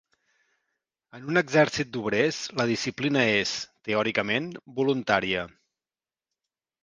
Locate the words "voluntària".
4.79-5.47